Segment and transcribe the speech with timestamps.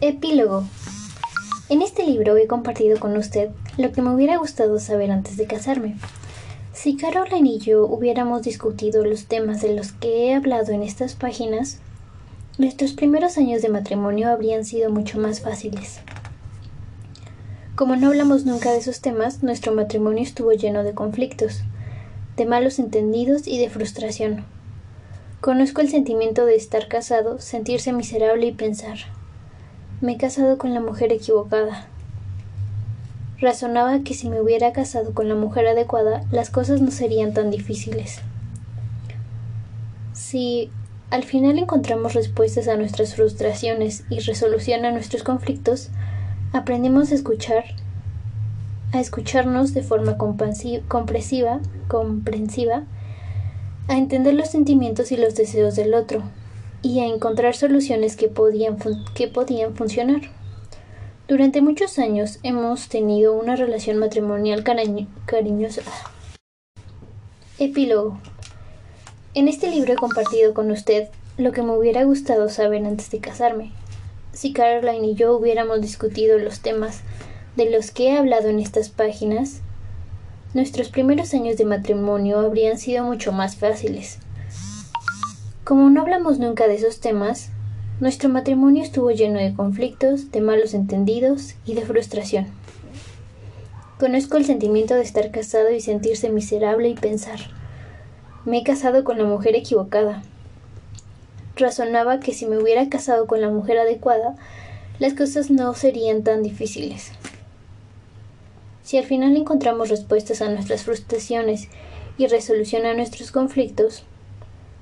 [0.00, 0.62] Epílogo.
[1.68, 5.46] En este libro he compartido con usted lo que me hubiera gustado saber antes de
[5.46, 5.96] casarme.
[6.72, 11.16] Si Caroline y yo hubiéramos discutido los temas de los que he hablado en estas
[11.16, 11.80] páginas,
[12.58, 15.98] nuestros primeros años de matrimonio habrían sido mucho más fáciles.
[17.74, 21.62] Como no hablamos nunca de esos temas, nuestro matrimonio estuvo lleno de conflictos,
[22.36, 24.44] de malos entendidos y de frustración.
[25.40, 28.98] Conozco el sentimiento de estar casado, sentirse miserable y pensar,
[30.00, 31.86] me he casado con la mujer equivocada.
[33.40, 37.50] Razonaba que si me hubiera casado con la mujer adecuada, las cosas no serían tan
[37.50, 38.20] difíciles.
[40.12, 40.70] Si
[41.10, 45.90] al final encontramos respuestas a nuestras frustraciones y resolución a nuestros conflictos,
[46.52, 47.64] aprendimos a escuchar,
[48.92, 50.82] a escucharnos de forma comprensiva,
[51.88, 52.82] comprensiva
[53.88, 56.22] a entender los sentimientos y los deseos del otro
[56.82, 58.76] y a encontrar soluciones que podían,
[59.14, 60.22] que podían funcionar.
[61.26, 64.64] Durante muchos años hemos tenido una relación matrimonial
[65.26, 65.82] cariñosa.
[67.58, 68.18] Epílogo.
[69.34, 73.18] En este libro he compartido con usted lo que me hubiera gustado saber antes de
[73.18, 73.72] casarme.
[74.32, 77.02] Si Caroline y yo hubiéramos discutido los temas
[77.56, 79.60] de los que he hablado en estas páginas,
[80.54, 84.18] nuestros primeros años de matrimonio habrían sido mucho más fáciles.
[85.68, 87.50] Como no hablamos nunca de esos temas,
[88.00, 92.46] nuestro matrimonio estuvo lleno de conflictos, de malos entendidos y de frustración.
[94.00, 97.38] Conozco el sentimiento de estar casado y sentirse miserable y pensar,
[98.46, 100.22] me he casado con la mujer equivocada.
[101.54, 104.36] Razonaba que si me hubiera casado con la mujer adecuada,
[104.98, 107.12] las cosas no serían tan difíciles.
[108.82, 111.68] Si al final encontramos respuestas a nuestras frustraciones
[112.16, 114.04] y resolución a nuestros conflictos,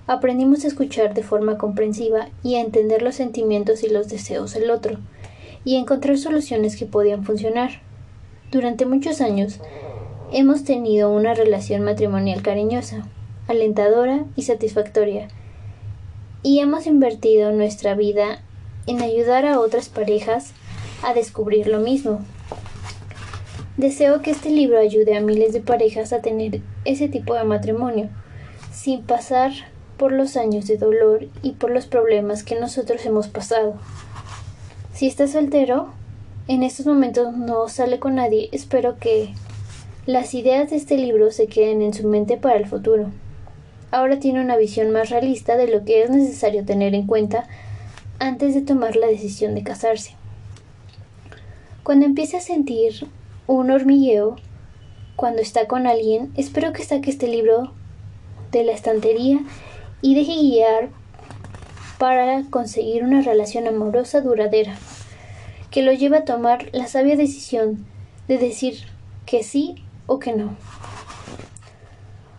[0.06, 4.70] aprendimos a escuchar de forma comprensiva y a entender los sentimientos y los deseos del
[4.70, 4.98] otro,
[5.64, 7.82] y a encontrar soluciones que podían funcionar.
[8.50, 9.60] Durante muchos años
[10.32, 13.06] hemos tenido una relación matrimonial cariñosa,
[13.48, 15.28] alentadora y satisfactoria,
[16.42, 18.42] y hemos invertido nuestra vida
[18.86, 20.52] en ayudar a otras parejas
[21.02, 22.20] a descubrir lo mismo,
[23.76, 28.08] Deseo que este libro ayude a miles de parejas a tener ese tipo de matrimonio,
[28.72, 29.52] sin pasar
[29.96, 33.74] por los años de dolor y por los problemas que nosotros hemos pasado.
[34.92, 35.88] Si estás soltero,
[36.48, 39.34] en estos momentos no sale con nadie, espero que
[40.06, 43.10] las ideas de este libro se queden en su mente para el futuro.
[43.90, 47.46] Ahora tiene una visión más realista de lo que es necesario tener en cuenta
[48.18, 50.14] antes de tomar la decisión de casarse.
[51.82, 53.08] Cuando empiece a sentir
[53.46, 54.36] un hormigueo
[55.16, 57.72] cuando está con alguien, espero que saque este libro
[58.52, 59.40] de la estantería
[60.06, 60.88] y deje guiar
[61.98, 64.76] para conseguir una relación amorosa duradera,
[65.72, 67.84] que lo lleve a tomar la sabia decisión
[68.28, 68.84] de decir
[69.26, 70.54] que sí o que no.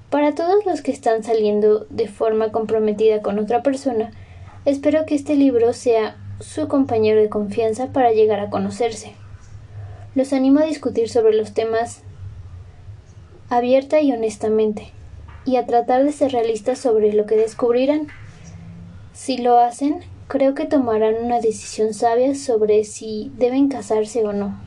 [0.09, 4.11] Para todos los que están saliendo de forma comprometida con otra persona,
[4.63, 9.11] espero que este libro sea su compañero de confianza para llegar a conocerse.
[10.15, 12.01] Los animo a discutir sobre los temas
[13.49, 14.93] abierta y honestamente,
[15.47, 18.07] y a tratar de ser realistas sobre lo que descubrirán.
[19.13, 24.59] Si lo hacen, creo que tomarán una decisión sabia sobre si deben casarse o no.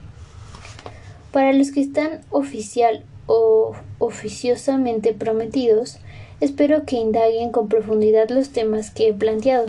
[1.33, 5.99] Para los que están oficial o oficiosamente prometidos,
[6.41, 9.67] espero que indaguen con profundidad los temas que he planteado.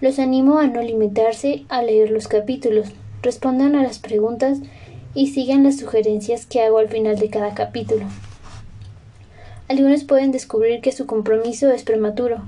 [0.00, 2.88] Los animo a no limitarse a leer los capítulos,
[3.22, 4.58] respondan a las preguntas
[5.14, 8.06] y sigan las sugerencias que hago al final de cada capítulo.
[9.72, 12.42] Algunos pueden descubrir que su compromiso es prematuro,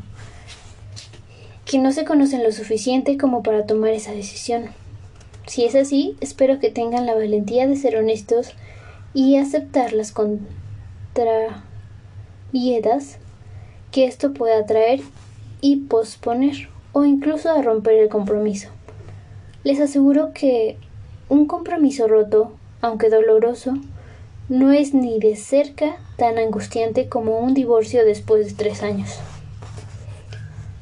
[1.65, 4.67] que no se conocen lo suficiente como para tomar esa decisión.
[5.47, 8.53] Si es así, espero que tengan la valentía de ser honestos
[9.15, 11.57] y aceptar las contraviedas
[13.91, 15.01] que esto pueda traer
[15.63, 18.69] y posponer o incluso a romper el compromiso.
[19.63, 20.77] Les aseguro que
[21.31, 22.53] un compromiso roto,
[22.83, 23.79] aunque doloroso,
[24.49, 29.19] no es ni de cerca tan angustiante como un divorcio después de tres años.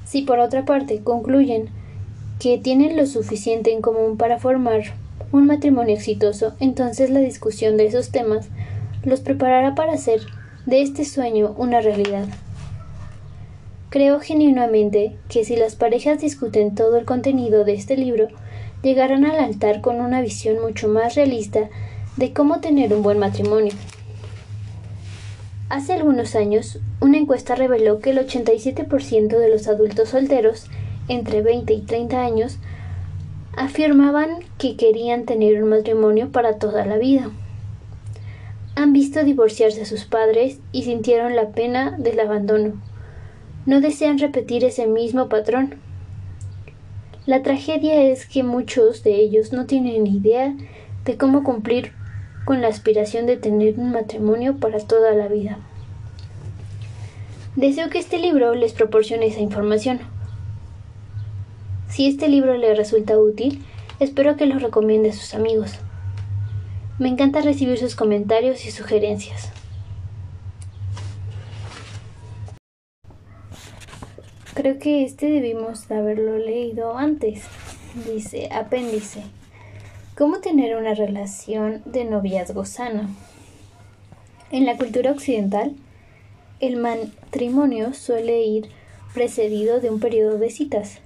[0.04, 1.68] Si por otra parte concluyen
[2.40, 4.82] que tienen lo suficiente en común para formar
[5.30, 8.48] un matrimonio exitoso, entonces la discusión de esos temas
[9.04, 10.20] los preparará para hacer
[10.66, 12.26] de este sueño una realidad.
[13.90, 18.28] Creo genuinamente que si las parejas discuten todo el contenido de este libro,
[18.82, 21.68] llegarán al altar con una visión mucho más realista
[22.16, 23.72] de cómo tener un buen matrimonio.
[25.68, 30.66] Hace algunos años, una encuesta reveló que el 87% de los adultos solteros
[31.08, 32.58] entre 20 y 30 años
[33.56, 37.30] afirmaban que querían tener un matrimonio para toda la vida.
[38.74, 42.74] Han visto divorciarse a sus padres y sintieron la pena del abandono.
[43.64, 45.76] No desean repetir ese mismo patrón.
[47.24, 50.54] La tragedia es que muchos de ellos no tienen idea
[51.04, 51.92] de cómo cumplir
[52.44, 55.58] con la aspiración de tener un matrimonio para toda la vida.
[57.56, 60.00] Deseo que este libro les proporcione esa información.
[61.88, 63.62] Si este libro les resulta útil,
[64.00, 65.78] espero que lo recomiende a sus amigos.
[66.98, 69.50] Me encanta recibir sus comentarios y sugerencias.
[74.54, 77.42] Creo que este debimos haberlo leído antes.
[78.06, 79.22] Dice, apéndice.
[80.14, 83.08] ¿Cómo tener una relación de noviazgo sano?
[84.50, 85.74] En la cultura occidental,
[86.60, 88.68] el matrimonio suele ir
[89.14, 90.98] precedido de un periodo de citas.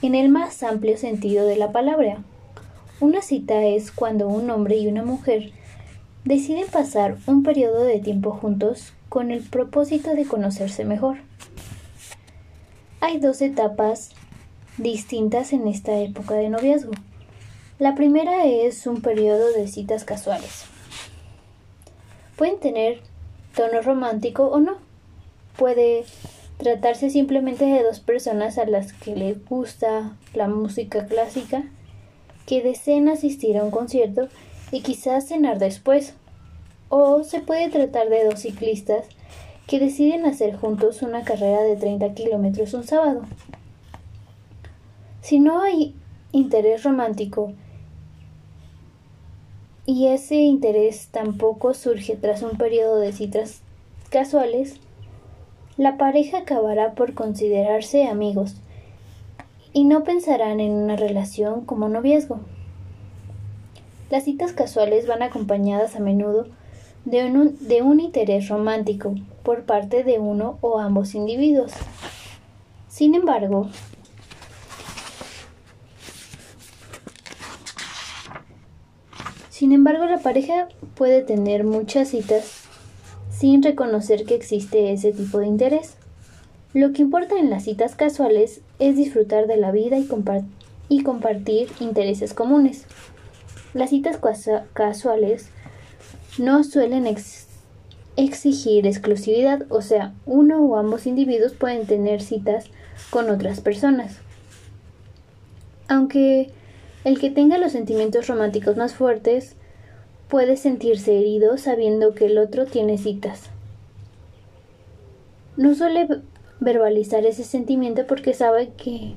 [0.00, 2.22] En el más amplio sentido de la palabra,
[3.00, 5.52] una cita es cuando un hombre y una mujer
[6.24, 11.18] deciden pasar un periodo de tiempo juntos con el propósito de conocerse mejor.
[13.02, 14.12] Hay dos etapas
[14.78, 16.92] distintas en esta época de noviazgo.
[17.80, 20.66] La primera es un periodo de citas casuales.
[22.36, 23.00] Pueden tener
[23.56, 24.76] tono romántico o no.
[25.56, 26.04] Puede
[26.58, 31.64] tratarse simplemente de dos personas a las que les gusta la música clásica,
[32.44, 34.28] que deseen asistir a un concierto
[34.70, 36.12] y quizás cenar después.
[36.90, 39.06] O se puede tratar de dos ciclistas
[39.66, 43.22] que deciden hacer juntos una carrera de 30 kilómetros un sábado.
[45.22, 45.94] Si no hay
[46.32, 47.54] interés romántico
[49.90, 53.62] y ese interés tampoco surge tras un periodo de citas
[54.08, 54.76] casuales,
[55.76, 58.54] la pareja acabará por considerarse amigos
[59.72, 62.38] y no pensarán en una relación como noviazgo.
[64.10, 66.46] Las citas casuales van acompañadas a menudo
[67.04, 71.72] de un, de un interés romántico por parte de uno o ambos individuos.
[72.88, 73.68] Sin embargo,
[79.60, 82.62] Sin embargo, la pareja puede tener muchas citas
[83.30, 85.96] sin reconocer que existe ese tipo de interés.
[86.72, 92.32] Lo que importa en las citas casuales es disfrutar de la vida y, compartir intereses
[92.32, 92.86] comunes.
[93.74, 94.18] Las citas
[94.72, 95.50] casuales
[96.38, 97.06] no suelen
[98.16, 102.70] exigir exclusividad, o sea, uno o ambos individuos pueden tener citas
[103.10, 104.20] con otras personas.
[105.86, 106.50] Aunque
[107.04, 109.56] el que tenga los sentimientos románticos más fuertes
[110.28, 113.50] puede sentirse herido sabiendo que el otro tiene citas.
[115.56, 116.08] No suele
[116.60, 119.14] verbalizar ese sentimiento porque sabe que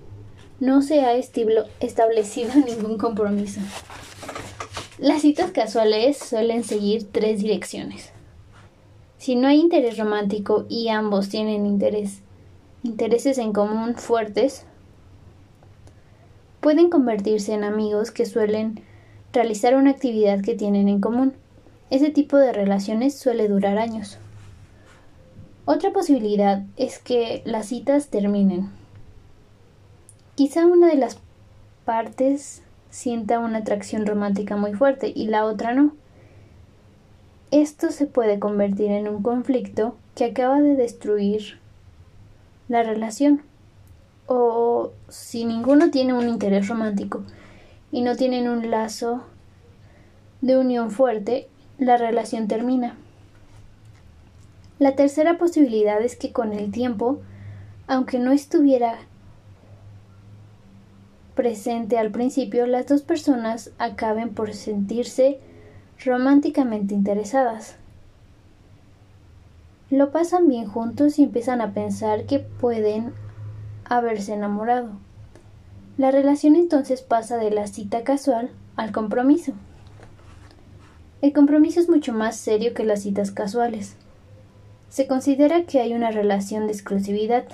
[0.59, 3.59] no se ha establecido ningún compromiso.
[4.97, 8.11] Las citas casuales suelen seguir tres direcciones.
[9.17, 14.65] Si no hay interés romántico y ambos tienen intereses en común fuertes,
[16.63, 18.79] pueden convertirse en amigos que suelen
[19.33, 21.33] realizar una actividad que tienen en común.
[21.89, 24.17] Ese tipo de relaciones suele durar años.
[25.65, 28.69] Otra posibilidad es que las citas terminen.
[30.35, 31.19] Quizá una de las
[31.83, 35.93] partes sienta una atracción romántica muy fuerte y la otra no.
[37.51, 41.59] Esto se puede convertir en un conflicto que acaba de destruir
[42.69, 43.41] la relación
[44.27, 47.23] o si ninguno tiene un interés romántico
[47.91, 49.23] y no tienen un lazo
[50.41, 52.97] de unión fuerte, la relación termina.
[54.79, 57.21] La tercera posibilidad es que con el tiempo,
[57.87, 58.97] aunque no estuviera
[61.35, 65.39] presente al principio, las dos personas acaben por sentirse
[66.03, 67.77] románticamente interesadas.
[69.89, 73.13] Lo pasan bien juntos y empiezan a pensar que pueden
[73.85, 74.91] haberse enamorado.
[75.97, 79.53] La relación entonces pasa de la cita casual al compromiso.
[81.21, 83.95] El compromiso es mucho más serio que las citas casuales.
[84.89, 87.45] Se considera que hay una relación de exclusividad.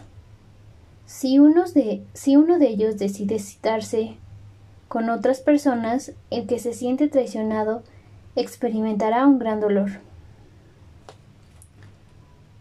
[1.05, 4.17] Si, uno de, si uno de ellos decide citarse
[4.87, 7.83] con otras personas, el que se siente traicionado
[8.35, 9.89] experimentará un gran dolor.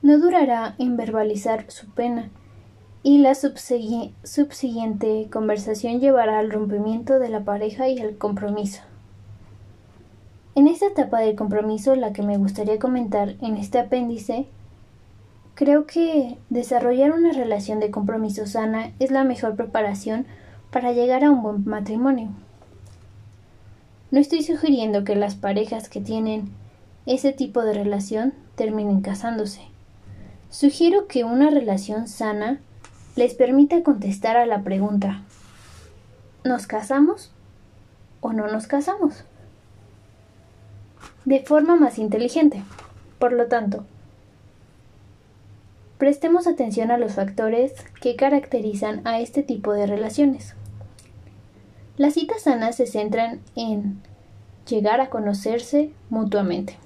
[0.02, 2.30] No durará en verbalizar su pena,
[3.02, 8.82] y la subsiguiente conversación llevará al rompimiento de la pareja y al compromiso.
[10.54, 14.46] En esta etapa del compromiso, la que me gustaría comentar en este apéndice,
[15.54, 20.26] creo que desarrollar una relación de compromiso sana es la mejor preparación
[20.72, 22.30] para llegar a un buen matrimonio.
[24.10, 26.50] No estoy sugiriendo que las parejas que tienen
[27.06, 29.60] ese tipo de relación terminen casándose.
[30.50, 32.60] Sugiero que una relación sana
[33.18, 35.24] les permita contestar a la pregunta
[36.44, 37.32] ¿Nos casamos
[38.20, 39.24] o no nos casamos?
[41.24, 42.62] De forma más inteligente.
[43.18, 43.84] Por lo tanto,
[45.98, 50.54] prestemos atención a los factores que caracterizan a este tipo de relaciones.
[51.96, 54.00] Las citas sanas se centran en
[54.68, 56.76] llegar a conocerse mutuamente.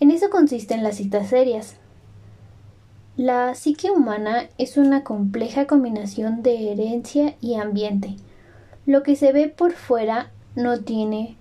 [0.00, 1.76] En eso consisten las citas serias.
[3.22, 8.16] La psique humana es una compleja combinación de herencia y ambiente.
[8.86, 11.36] Lo que se ve por fuera no tiene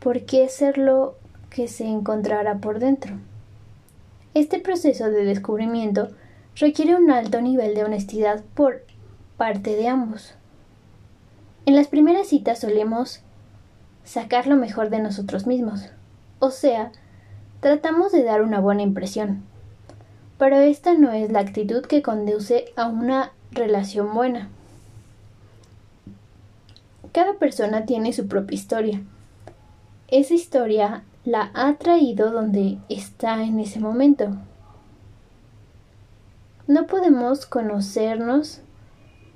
[0.00, 1.16] por qué ser lo
[1.50, 3.18] que se encontrará por dentro.
[4.32, 6.08] Este proceso de descubrimiento
[6.56, 8.80] requiere un alto nivel de honestidad por
[9.36, 10.36] parte de ambos.
[11.66, 13.20] En las primeras citas solemos
[14.04, 15.90] sacar lo mejor de nosotros mismos,
[16.38, 16.92] o sea,
[17.60, 19.47] tratamos de dar una buena impresión.
[20.38, 24.48] Pero esta no es la actitud que conduce a una relación buena.
[27.12, 29.02] Cada persona tiene su propia historia.
[30.06, 34.36] Esa historia la ha traído donde está en ese momento.
[36.68, 38.60] No podemos conocernos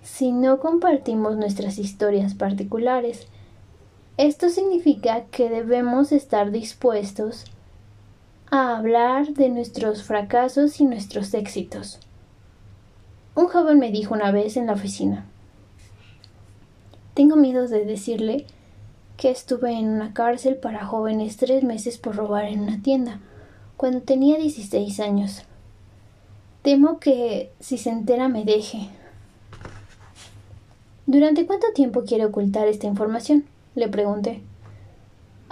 [0.03, 3.27] si no compartimos nuestras historias particulares.
[4.19, 7.47] Esto significa que debemos estar dispuestos
[8.55, 11.99] a hablar de nuestros fracasos y nuestros éxitos.
[13.35, 15.25] Un joven me dijo una vez en la oficina,
[17.15, 18.45] tengo miedo de decirle
[19.17, 23.21] que estuve en una cárcel para jóvenes tres meses por robar en una tienda,
[23.79, 25.45] cuando tenía 16 años.
[26.61, 28.91] Temo que si se entera me deje.
[31.07, 33.47] ¿Durante cuánto tiempo quiere ocultar esta información?
[33.75, 34.43] le pregunté.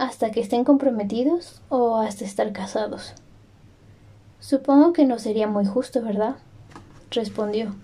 [0.00, 3.12] ¿Hasta que estén comprometidos o hasta estar casados?
[4.38, 6.36] Supongo que no sería muy justo, ¿verdad?
[7.10, 7.74] respondió.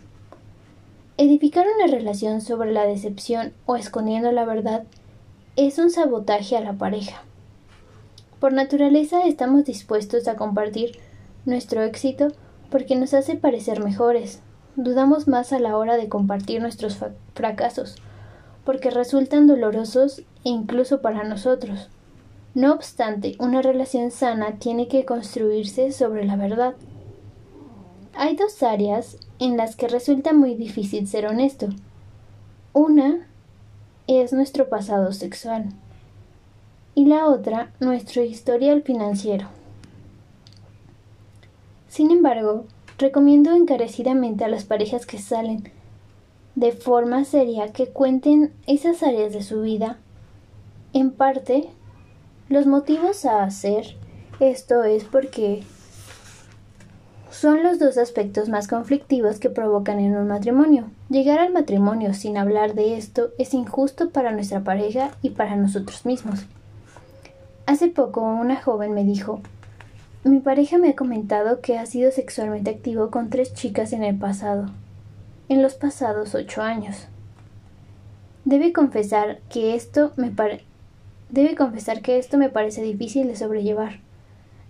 [1.18, 4.84] Edificar una relación sobre la decepción o escondiendo la verdad
[5.56, 7.20] es un sabotaje a la pareja.
[8.40, 10.98] Por naturaleza estamos dispuestos a compartir
[11.44, 12.28] nuestro éxito
[12.70, 14.40] porque nos hace parecer mejores,
[14.74, 16.96] dudamos más a la hora de compartir nuestros
[17.34, 17.96] fracasos,
[18.64, 21.90] porque resultan dolorosos e incluso para nosotros.
[22.56, 26.74] No obstante, una relación sana tiene que construirse sobre la verdad.
[28.14, 31.68] Hay dos áreas en las que resulta muy difícil ser honesto.
[32.72, 33.28] Una
[34.08, 35.66] es nuestro pasado sexual
[36.96, 39.46] y la otra nuestro historial financiero.
[41.88, 42.64] Sin embargo,
[42.98, 45.70] Recomiendo encarecidamente a las parejas que salen
[46.54, 49.98] de forma seria que cuenten esas áreas de su vida.
[50.94, 51.68] En parte,
[52.48, 53.96] los motivos a hacer
[54.38, 55.62] esto es porque
[57.30, 60.90] son los dos aspectos más conflictivos que provocan en un matrimonio.
[61.08, 66.06] Llegar al matrimonio sin hablar de esto es injusto para nuestra pareja y para nosotros
[66.06, 66.46] mismos.
[67.66, 69.40] Hace poco una joven me dijo
[70.26, 74.18] mi pareja me ha comentado que ha sido sexualmente activo con tres chicas en el
[74.18, 74.66] pasado,
[75.48, 77.06] en los pasados ocho años.
[78.44, 80.30] Debe confesar que esto me
[81.28, 84.00] debe confesar que esto me parece difícil de sobrellevar.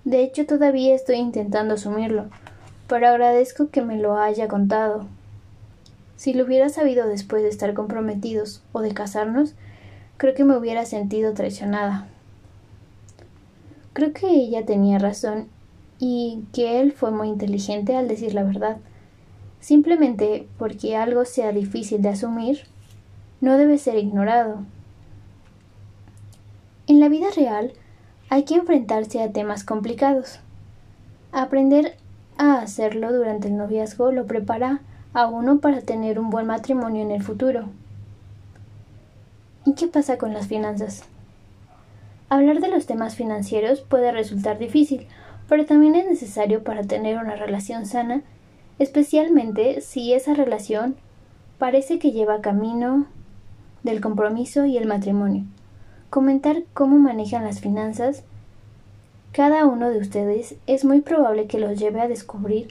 [0.04, 2.26] De hecho, todavía estoy intentando asumirlo,
[2.88, 5.06] pero agradezco que me lo haya contado.
[6.16, 9.54] Si lo hubiera sabido después de estar comprometidos o de casarnos,
[10.16, 12.06] creo que me hubiera sentido traicionada.
[13.92, 15.48] Creo que ella tenía razón
[15.98, 18.78] y que él fue muy inteligente al decir la verdad.
[19.60, 22.60] Simplemente porque algo sea difícil de asumir,
[23.40, 24.60] no debe ser ignorado.
[26.88, 27.72] En la vida real
[28.28, 30.38] hay que enfrentarse a temas complicados.
[31.32, 31.96] Aprender
[32.38, 37.10] a hacerlo durante el noviazgo lo prepara a uno para tener un buen matrimonio en
[37.10, 37.64] el futuro.
[39.64, 41.02] ¿Y qué pasa con las finanzas?
[42.28, 45.08] Hablar de los temas financieros puede resultar difícil,
[45.48, 48.22] pero también es necesario para tener una relación sana,
[48.78, 50.94] especialmente si esa relación
[51.58, 53.06] parece que lleva camino
[53.82, 55.44] del compromiso y el matrimonio.
[56.10, 58.24] Comentar cómo manejan las finanzas
[59.32, 62.68] cada uno de ustedes es muy probable que los lleve a descubrir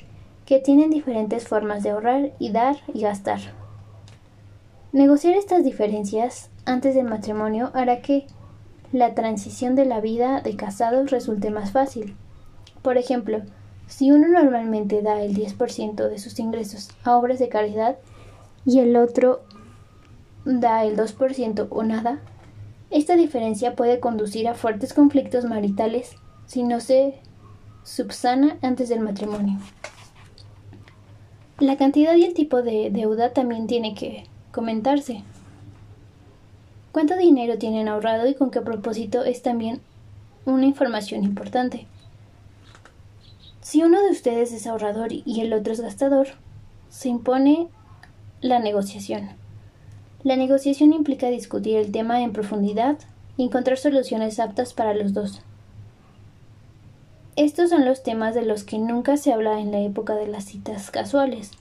[0.47, 3.39] que tienen diferentes formas de ahorrar y dar y gastar.
[4.91, 8.25] Negociar estas diferencias antes del matrimonio hará que
[8.91, 12.15] la transición de la vida de casados resulte más fácil.
[12.81, 13.41] Por ejemplo,
[13.85, 17.97] si uno normalmente da el 10% de sus ingresos a obras de caridad,
[18.65, 19.41] y el otro
[20.45, 22.21] da el 2% o nada,
[22.89, 26.15] esta diferencia puede conducir a fuertes conflictos maritales
[26.45, 27.19] si no se
[27.83, 29.59] subsana antes del matrimonio.
[31.59, 35.23] La cantidad y el tipo de deuda también tiene que comentarse.
[36.91, 39.81] ¿Cuánto dinero tienen ahorrado y con qué propósito es también
[40.45, 41.87] una información importante?
[43.61, 46.27] Si uno de ustedes es ahorrador y el otro es gastador,
[46.89, 47.67] se impone
[48.41, 49.29] la negociación.
[50.25, 52.97] La negociación implica discutir el tema en profundidad
[53.37, 55.43] y encontrar soluciones aptas para los dos.
[57.35, 60.45] Estos son los temas de los que nunca se habla en la época de las
[60.45, 61.51] citas casuales,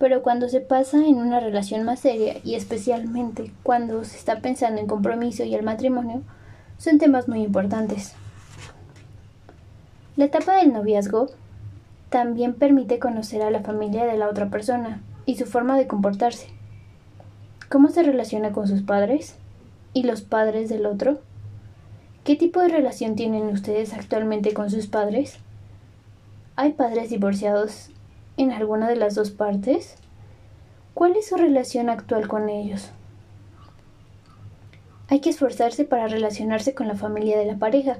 [0.00, 4.80] pero cuando se pasa en una relación más seria y especialmente cuando se está pensando
[4.80, 6.22] en compromiso y el matrimonio,
[6.78, 8.14] son temas muy importantes.
[10.16, 11.28] La etapa del noviazgo
[12.08, 16.59] también permite conocer a la familia de la otra persona y su forma de comportarse.
[17.70, 19.36] ¿Cómo se relaciona con sus padres?
[19.94, 21.20] ¿Y los padres del otro?
[22.24, 25.38] ¿Qué tipo de relación tienen ustedes actualmente con sus padres?
[26.56, 27.90] ¿Hay padres divorciados
[28.36, 29.94] en alguna de las dos partes?
[30.94, 32.90] ¿Cuál es su relación actual con ellos?
[35.06, 37.98] Hay que esforzarse para relacionarse con la familia de la pareja,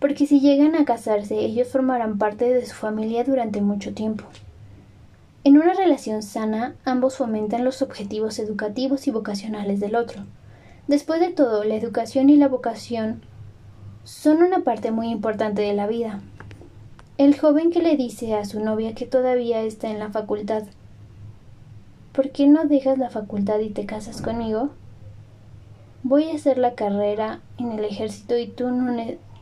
[0.00, 4.24] porque si llegan a casarse ellos formarán parte de su familia durante mucho tiempo.
[5.46, 10.24] En una relación sana, ambos fomentan los objetivos educativos y vocacionales del otro.
[10.88, 13.22] Después de todo, la educación y la vocación
[14.02, 16.20] son una parte muy importante de la vida.
[17.16, 20.64] El joven que le dice a su novia que todavía está en la facultad,
[22.12, 24.70] ¿por qué no dejas la facultad y te casas conmigo?
[26.02, 28.92] Voy a hacer la carrera en el ejército y tú no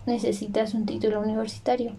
[0.04, 1.92] necesitas un título universitario.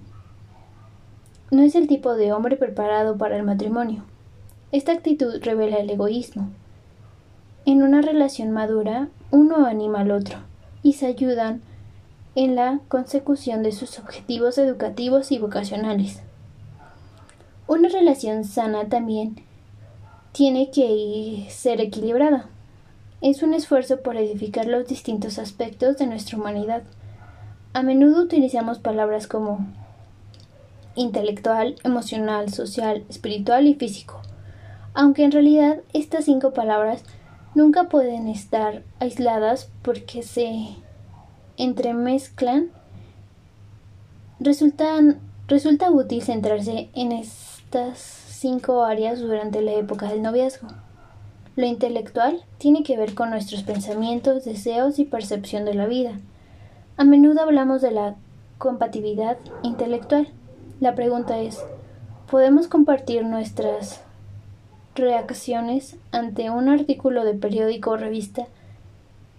[1.51, 4.03] No es el tipo de hombre preparado para el matrimonio.
[4.71, 6.49] Esta actitud revela el egoísmo.
[7.65, 10.39] En una relación madura, uno anima al otro
[10.81, 11.61] y se ayudan
[12.35, 16.21] en la consecución de sus objetivos educativos y vocacionales.
[17.67, 19.41] Una relación sana también
[20.31, 22.49] tiene que ser equilibrada.
[23.21, 26.83] Es un esfuerzo por edificar los distintos aspectos de nuestra humanidad.
[27.73, 29.65] A menudo utilizamos palabras como
[30.95, 34.21] intelectual, emocional, social, espiritual y físico,
[34.93, 37.03] aunque en realidad estas cinco palabras
[37.53, 40.75] nunca pueden estar aisladas porque se
[41.57, 42.69] entremezclan,
[44.39, 50.67] resulta útil centrarse en estas cinco áreas durante la época del noviazgo.
[51.55, 56.19] Lo intelectual tiene que ver con nuestros pensamientos, deseos y percepción de la vida.
[56.97, 58.15] A menudo hablamos de la
[58.57, 60.27] compatibilidad intelectual.
[60.81, 61.63] La pregunta es,
[62.29, 64.01] ¿podemos compartir nuestras
[64.93, 68.47] reacciones ante un artículo de periódico o revista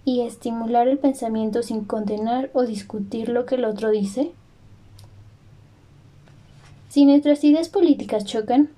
[0.03, 4.31] y estimular el pensamiento sin condenar o discutir lo que el otro dice?
[6.89, 8.69] Si nuestras ideas políticas chocan,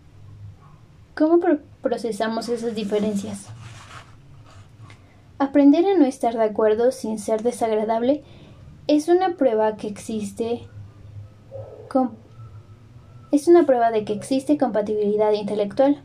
[1.15, 1.39] ¿cómo
[1.81, 3.45] procesamos esas diferencias?
[5.37, 8.21] Aprender a no estar de acuerdo sin ser desagradable
[8.87, 10.67] es una prueba que existe
[13.31, 16.01] es una prueba de que existe compatibilidad intelectual.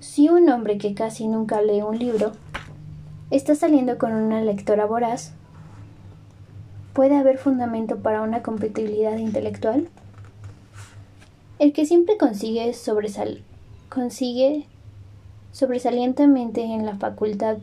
[0.00, 2.32] Si un hombre que casi nunca lee un libro
[3.30, 5.32] está saliendo con una lectora voraz,
[6.92, 9.88] ¿puede haber fundamento para una compatibilidad intelectual?
[11.58, 13.42] El que siempre consigue, sobresal
[15.52, 17.56] sobresalientemente en la facultad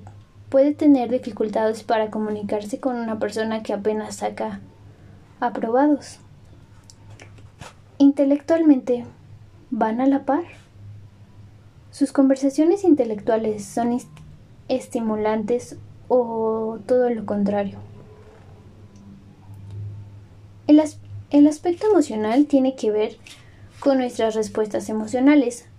[0.50, 4.62] puede tener dificultades para comunicarse con una persona que apenas saca
[5.40, 6.23] aprobados.
[8.04, 9.06] Intelectualmente,
[9.72, 10.44] ¿van a la par?
[11.90, 13.98] Sus conversaciones intelectuales son
[14.68, 15.78] estimulantes
[16.10, 17.78] o todo lo contrario.
[20.68, 23.16] El, aspecto emocional tiene que ver
[23.80, 25.70] con nuestras respuestas emocionales,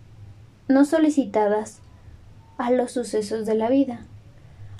[0.66, 1.80] no solicitadas
[2.56, 4.00] a los sucesos de la vida.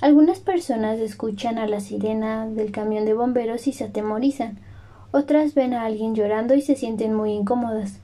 [0.01, 4.61] Algunas personas escuchan a la sirena del camión de bomberos y se atemorizan,
[5.15, 8.01] otras ven a alguien llorando y se sienten muy incómodas.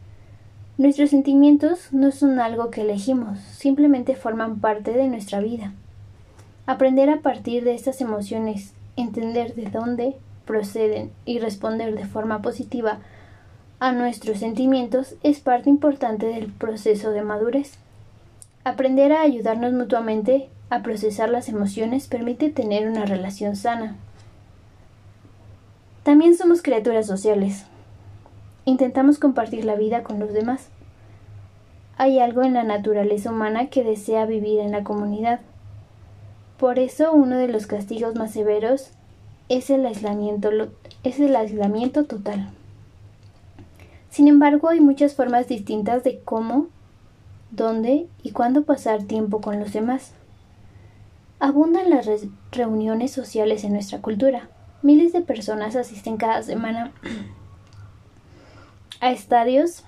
[0.79, 5.73] Nuestros sentimientos no son algo que elegimos, simplemente forman parte de nuestra vida.
[6.66, 13.01] Aprender a partir de estas emociones, entender de dónde proceden y responder de forma positiva
[13.81, 17.73] a nuestros sentimientos es parte importante del proceso de madurez.
[18.62, 23.96] Aprender a ayudarnos mutuamente a procesar las emociones permite tener una relación sana.
[26.03, 27.67] También somos criaturas sociales.
[28.65, 30.69] Intentamos compartir la vida con los demás.
[31.99, 35.41] hay algo en la naturaleza humana que desea vivir en la comunidad.
[36.59, 38.93] Por eso uno de los castigos más severos
[39.51, 40.51] es el aislamiento,
[42.05, 42.49] total.
[44.09, 46.69] Sin embargo, hay muchas formas distintas de cómo,
[47.51, 50.13] dónde y cuándo pasar tiempo con los demás.
[51.39, 52.09] Abundan las
[52.51, 54.49] reuniones sociales en nuestra cultura.
[54.83, 56.93] Miles de personas asisten cada semana
[59.01, 59.85] a estadios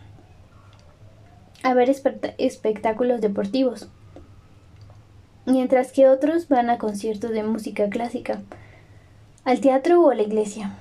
[1.62, 1.88] a ver
[2.38, 3.88] espectáculos deportivos,
[5.46, 8.42] mientras que otros van a conciertos de música clásica,
[9.44, 10.74] al teatro o a la iglesia.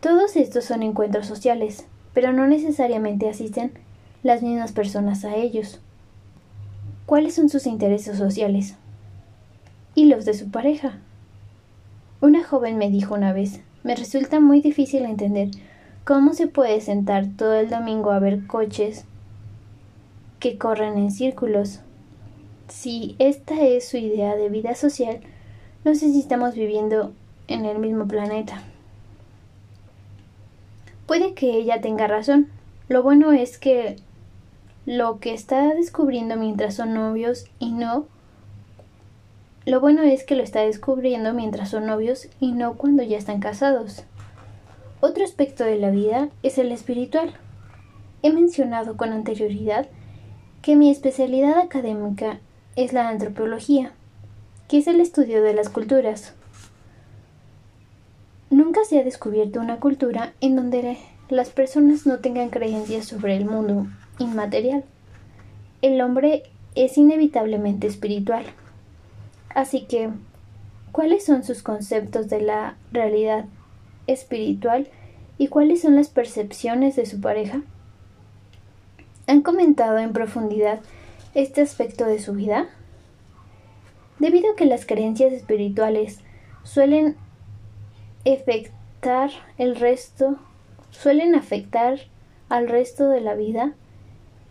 [0.00, 3.72] Todos estos son encuentros sociales, pero no necesariamente asisten
[4.22, 5.80] las mismas personas a ellos.
[7.06, 8.76] ¿Cuáles son sus intereses sociales?
[9.94, 10.98] ¿Y los de su pareja?
[12.22, 15.50] Una joven me dijo una vez, me resulta muy difícil entender
[16.04, 19.04] ¿Cómo se puede sentar todo el domingo a ver coches
[20.40, 21.80] que corren en círculos?
[22.68, 25.20] Si esta es su idea de vida social,
[25.84, 27.12] no sé si estamos viviendo
[27.46, 28.62] en el mismo planeta.
[31.06, 32.48] Puede que ella tenga razón.
[32.88, 33.96] Lo bueno es que
[34.86, 38.06] lo que está descubriendo mientras son novios y no
[39.64, 43.40] lo bueno es que lo está descubriendo mientras son novios y no cuando ya están
[43.40, 44.04] casados.
[45.00, 47.34] Otro aspecto de la vida es el espiritual.
[48.22, 49.88] He mencionado con anterioridad
[50.62, 52.40] que mi especialidad académica
[52.76, 53.92] es la antropología,
[54.68, 56.34] que es el estudio de las culturas.
[58.50, 60.98] Nunca se ha descubierto una cultura en donde
[61.28, 63.86] las personas no tengan creencias sobre el mundo
[64.18, 64.84] inmaterial.
[65.82, 66.44] El hombre
[66.74, 68.44] es inevitablemente espiritual.
[69.54, 70.10] Así que,
[70.92, 73.46] ¿cuáles son sus conceptos de la realidad
[74.06, 74.88] espiritual
[75.38, 77.62] y cuáles son las percepciones de su pareja?
[79.26, 80.80] ¿Han comentado en profundidad
[81.34, 82.68] este aspecto de su vida?
[84.18, 86.20] Debido a que las creencias espirituales
[86.62, 87.16] suelen
[88.26, 90.36] afectar el resto,
[90.90, 91.98] suelen afectar
[92.48, 93.72] al resto de la vida,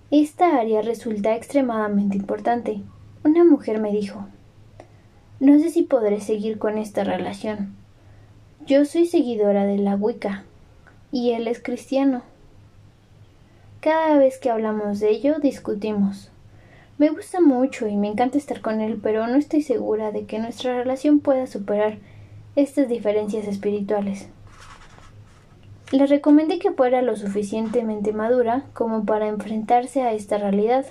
[0.09, 2.81] esta área resulta extremadamente importante.
[3.23, 4.25] Una mujer me dijo,
[5.41, 7.73] no sé si podré seguir con esta relación.
[8.67, 10.43] Yo soy seguidora de la Wicca
[11.11, 12.21] y él es cristiano.
[13.79, 16.29] Cada vez que hablamos de ello discutimos.
[16.99, 20.37] Me gusta mucho y me encanta estar con él, pero no estoy segura de que
[20.37, 21.97] nuestra relación pueda superar
[22.55, 24.27] estas diferencias espirituales.
[25.91, 30.85] Le recomendé que fuera lo suficientemente madura como para enfrentarse a esta realidad.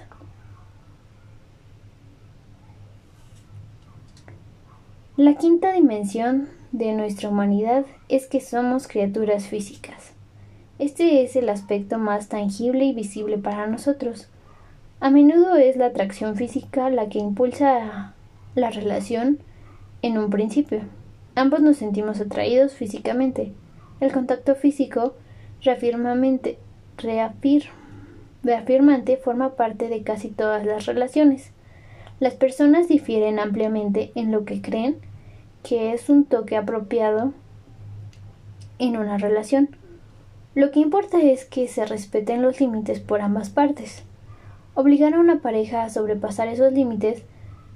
[5.20, 10.14] La quinta dimensión de nuestra humanidad es que somos criaturas físicas.
[10.78, 14.28] Este es el aspecto más tangible y visible para nosotros.
[14.98, 18.14] A menudo es la atracción física la que impulsa
[18.54, 19.40] la relación
[20.00, 20.84] en un principio.
[21.34, 23.52] Ambos nos sentimos atraídos físicamente.
[24.00, 25.16] El contacto físico
[25.60, 26.56] reafirmante
[29.22, 31.52] forma parte de casi todas las relaciones.
[32.20, 35.09] Las personas difieren ampliamente en lo que creen
[35.62, 37.32] que es un toque apropiado
[38.78, 39.76] en una relación.
[40.54, 44.02] Lo que importa es que se respeten los límites por ambas partes.
[44.74, 47.22] Obligar a una pareja a sobrepasar esos límites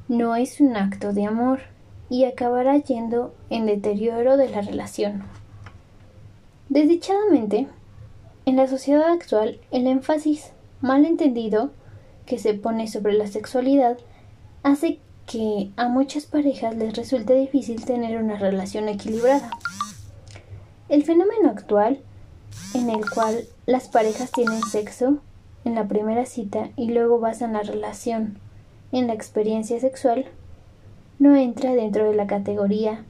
[0.08, 1.60] no es un acto de amor
[2.10, 5.22] y acabará yendo en deterioro de la relación.
[6.68, 7.68] Desdichadamente,
[8.46, 11.70] en la sociedad actual, el énfasis mal entendido
[12.26, 13.98] que se pone sobre la sexualidad
[14.62, 19.50] hace que a muchas parejas les resulta difícil tener una relación equilibrada.
[20.88, 22.00] El fenómeno actual,
[22.74, 25.18] en el cual las parejas tienen sexo
[25.64, 28.38] en la primera cita y luego basan la relación
[28.92, 30.26] en la experiencia sexual,
[31.18, 33.04] no entra dentro de la categoría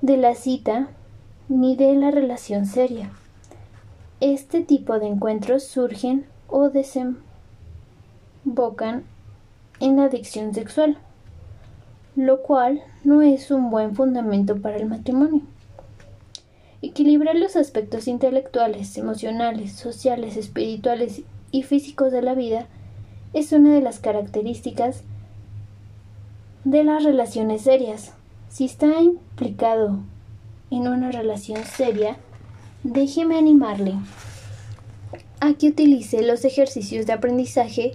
[0.00, 0.88] de la cita
[1.48, 3.10] ni de la relación seria.
[4.20, 7.24] Este tipo de encuentros surgen o desembocan
[9.80, 10.98] en la adicción sexual
[12.16, 15.42] lo cual no es un buen fundamento para el matrimonio.
[16.82, 22.66] Equilibrar los aspectos intelectuales, emocionales, sociales, espirituales y físicos de la vida
[23.32, 25.04] es una de las características
[26.64, 28.12] de las relaciones serias.
[28.48, 30.00] Si está implicado
[30.70, 32.16] en una relación seria,
[32.82, 33.94] déjeme animarle
[35.40, 37.92] a que utilice los ejercicios de aprendizaje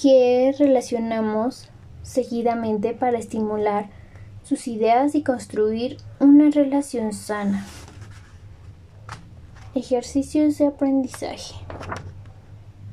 [0.00, 1.68] que relacionamos
[2.08, 3.90] seguidamente para estimular
[4.42, 7.66] sus ideas y construir una relación sana.
[9.74, 11.54] Ejercicios de aprendizaje.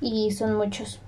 [0.02, 1.00] y son muchos.